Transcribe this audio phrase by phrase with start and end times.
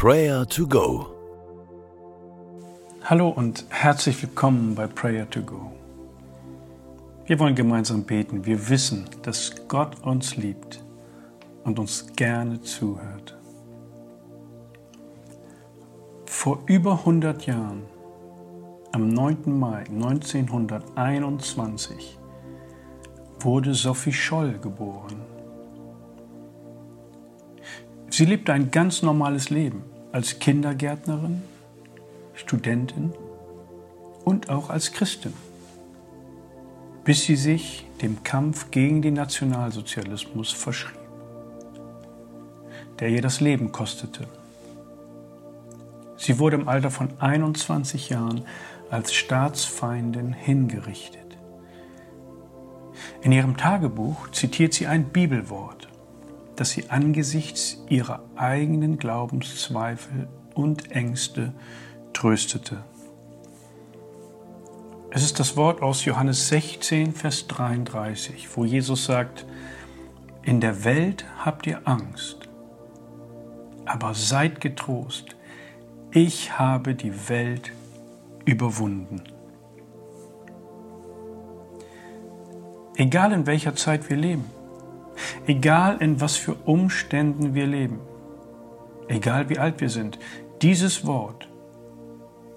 [0.00, 1.08] Prayer to Go.
[3.02, 5.72] Hallo und herzlich willkommen bei Prayer to Go.
[7.26, 8.46] Wir wollen gemeinsam beten.
[8.46, 10.84] Wir wissen, dass Gott uns liebt
[11.64, 13.36] und uns gerne zuhört.
[16.26, 17.82] Vor über 100 Jahren,
[18.92, 19.58] am 9.
[19.58, 22.16] Mai 1921,
[23.40, 25.37] wurde Sophie Scholl geboren.
[28.18, 31.40] Sie lebte ein ganz normales Leben als Kindergärtnerin,
[32.34, 33.12] Studentin
[34.24, 35.32] und auch als Christin,
[37.04, 40.98] bis sie sich dem Kampf gegen den Nationalsozialismus verschrieb,
[42.98, 44.26] der ihr das Leben kostete.
[46.16, 48.42] Sie wurde im Alter von 21 Jahren
[48.90, 51.38] als Staatsfeindin hingerichtet.
[53.22, 55.87] In ihrem Tagebuch zitiert sie ein Bibelwort
[56.58, 61.52] dass sie angesichts ihrer eigenen Glaubenszweifel und Ängste
[62.12, 62.82] tröstete.
[65.10, 69.46] Es ist das Wort aus Johannes 16, Vers 33, wo Jesus sagt,
[70.42, 72.48] in der Welt habt ihr Angst,
[73.84, 75.36] aber seid getrost,
[76.10, 77.70] ich habe die Welt
[78.44, 79.22] überwunden.
[82.96, 84.57] Egal in welcher Zeit wir leben,
[85.46, 88.00] Egal in was für Umständen wir leben,
[89.08, 90.18] egal wie alt wir sind,
[90.62, 91.48] dieses Wort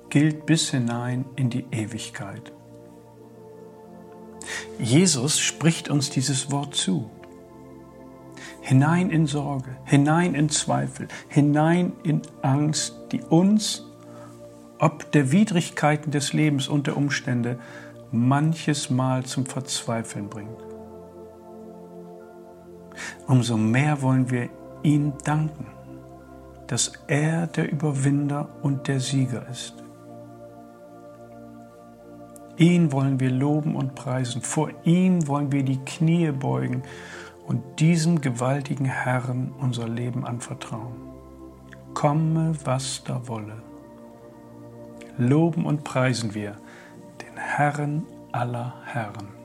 [0.10, 2.52] gilt bis hinein in die Ewigkeit.
[4.80, 7.10] Jesus spricht uns dieses Wort zu.
[8.62, 13.86] Hinein in Sorge, hinein in Zweifel, hinein in Angst, die uns,
[14.78, 17.60] ob der Widrigkeiten des Lebens und der Umstände,
[18.12, 20.71] manches Mal zum Verzweifeln bringt
[23.28, 24.50] umso mehr wollen wir
[24.84, 25.68] ihm danken,
[26.68, 29.76] dass er der Überwinder und der Sieger ist.
[32.58, 36.84] Ihn wollen wir loben und preisen, vor ihm wollen wir die Knie beugen
[37.48, 40.96] und diesem gewaltigen Herrn unser Leben anvertrauen.
[41.94, 43.62] Komme, was da wolle.
[45.18, 46.56] Loben und preisen wir
[47.22, 49.41] den Herrn aller Herren.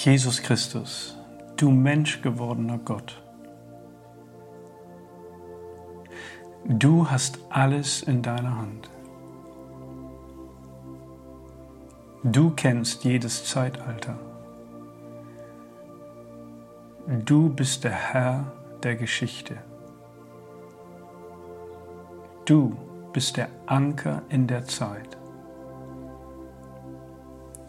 [0.00, 1.16] Jesus Christus,
[1.56, 3.20] du menschgewordener Gott.
[6.64, 8.88] Du hast alles in deiner Hand.
[12.22, 14.16] Du kennst jedes Zeitalter.
[17.24, 18.52] Du bist der Herr
[18.84, 19.56] der Geschichte.
[22.44, 22.76] Du
[23.12, 25.17] bist der Anker in der Zeit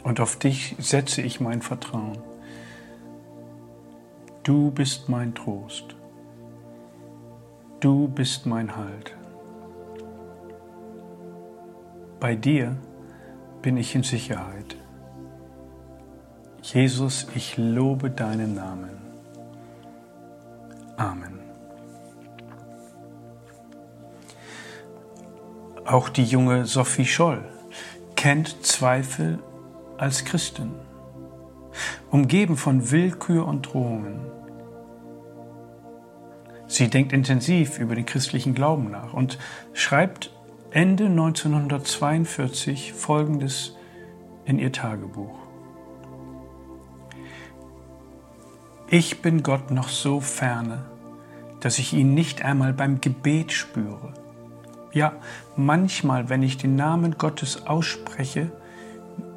[0.10, 2.18] und auf dich setze ich mein Vertrauen.
[4.42, 5.96] Du bist mein Trost.
[7.80, 9.16] Du bist mein Halt.
[12.20, 12.76] Bei dir
[13.62, 14.76] bin ich in Sicherheit.
[16.64, 18.98] Jesus, ich lobe deinen Namen.
[20.98, 21.40] Amen.
[25.86, 27.44] Auch die junge Sophie Scholl
[28.16, 29.38] kennt Zweifel
[30.00, 30.72] als Christin,
[32.10, 34.22] umgeben von Willkür und Drohungen.
[36.68, 39.38] Sie denkt intensiv über den christlichen Glauben nach und
[39.74, 40.32] schreibt
[40.72, 43.76] Ende 1942 Folgendes
[44.46, 45.38] in ihr Tagebuch.
[48.88, 50.86] Ich bin Gott noch so ferne,
[51.60, 54.14] dass ich ihn nicht einmal beim Gebet spüre.
[54.94, 55.14] Ja,
[55.56, 58.52] manchmal, wenn ich den Namen Gottes ausspreche,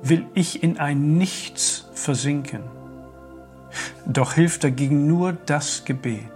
[0.03, 2.63] will ich in ein Nichts versinken.
[4.07, 6.31] Doch hilft dagegen nur das Gebet.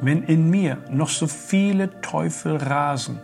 [0.00, 3.18] Wenn in mir noch so viele Teufel rasen,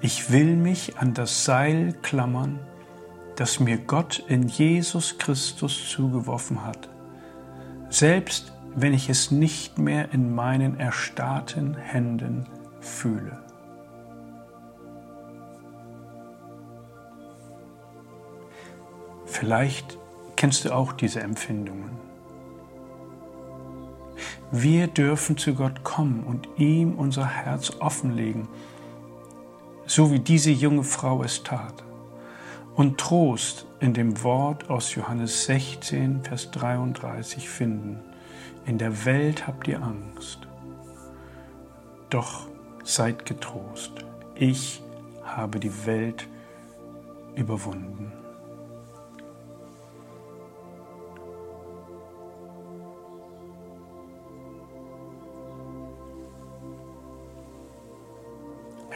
[0.00, 2.58] ich will mich an das Seil klammern,
[3.36, 6.88] das mir Gott in Jesus Christus zugeworfen hat,
[7.88, 12.46] selbst wenn ich es nicht mehr in meinen erstarrten Händen
[12.80, 13.45] fühle.
[19.38, 19.98] Vielleicht
[20.36, 21.90] kennst du auch diese Empfindungen.
[24.50, 28.48] Wir dürfen zu Gott kommen und ihm unser Herz offenlegen,
[29.84, 31.84] so wie diese junge Frau es tat,
[32.76, 38.00] und Trost in dem Wort aus Johannes 16, Vers 33 finden.
[38.64, 40.48] In der Welt habt ihr Angst,
[42.08, 42.46] doch
[42.84, 43.92] seid getrost,
[44.34, 44.82] ich
[45.24, 46.26] habe die Welt
[47.34, 48.12] überwunden.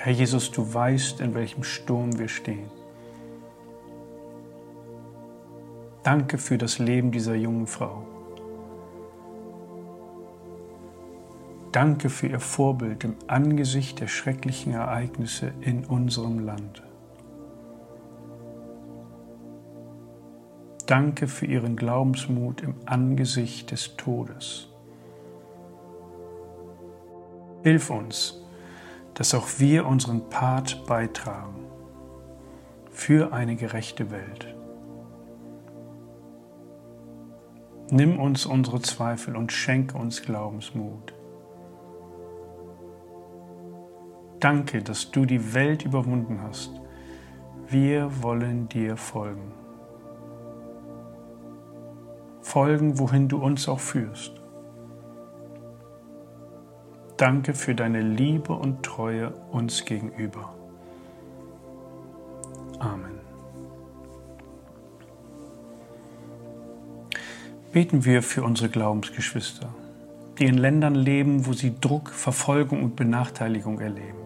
[0.03, 2.71] Herr Jesus, du weißt, in welchem Sturm wir stehen.
[6.03, 8.07] Danke für das Leben dieser jungen Frau.
[11.71, 16.83] Danke für ihr Vorbild im Angesicht der schrecklichen Ereignisse in unserem Land.
[20.87, 24.69] Danke für ihren Glaubensmut im Angesicht des Todes.
[27.63, 28.41] Hilf uns,
[29.21, 31.67] dass auch wir unseren Part beitragen
[32.91, 34.57] für eine gerechte Welt.
[37.91, 41.13] Nimm uns unsere Zweifel und schenke uns Glaubensmut.
[44.39, 46.81] Danke, dass du die Welt überwunden hast.
[47.69, 49.53] Wir wollen dir folgen.
[52.41, 54.40] Folgen, wohin du uns auch führst.
[57.21, 60.55] Danke für deine Liebe und Treue uns gegenüber.
[62.79, 63.19] Amen.
[67.75, 69.69] Beten wir für unsere Glaubensgeschwister,
[70.39, 74.23] die in Ländern leben, wo sie Druck, Verfolgung und Benachteiligung erleben.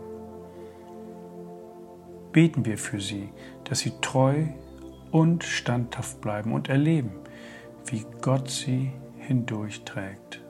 [2.31, 3.29] Beten wir für sie,
[3.64, 4.44] dass sie treu
[5.11, 7.11] und standhaft bleiben und erleben,
[7.87, 10.44] wie Gott sie hindurchträgt.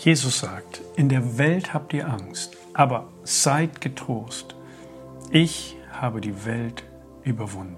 [0.00, 4.54] Jesus sagt, in der Welt habt ihr Angst, aber seid getrost.
[5.32, 6.84] Ich habe die Welt
[7.24, 7.76] überwunden.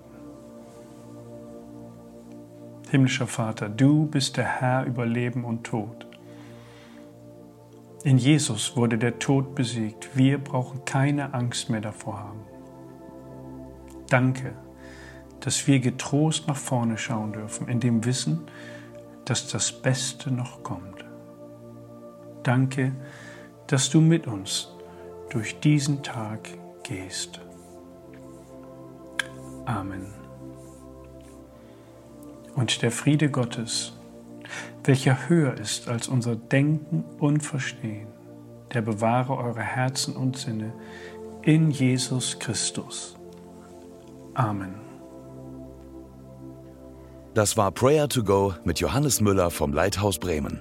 [2.90, 6.06] Himmlischer Vater, du bist der Herr über Leben und Tod.
[8.04, 10.14] In Jesus wurde der Tod besiegt.
[10.14, 12.40] Wir brauchen keine Angst mehr davor haben.
[14.10, 14.52] Danke,
[15.40, 18.42] dass wir getrost nach vorne schauen dürfen, in dem Wissen,
[19.24, 21.09] dass das Beste noch kommt.
[22.42, 22.92] Danke,
[23.66, 24.68] dass du mit uns
[25.30, 26.48] durch diesen Tag
[26.82, 27.40] gehst.
[29.64, 30.06] Amen.
[32.56, 33.92] Und der Friede Gottes,
[34.84, 38.08] welcher höher ist als unser Denken und Verstehen,
[38.74, 40.72] der bewahre eure Herzen und Sinne
[41.42, 43.16] in Jesus Christus.
[44.34, 44.74] Amen.
[47.34, 50.60] Das war Prayer to Go mit Johannes Müller vom Leithaus Bremen.